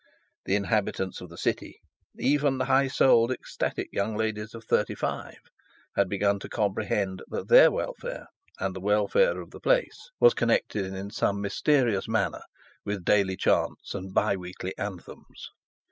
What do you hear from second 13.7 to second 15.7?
of the bi weekly anthems.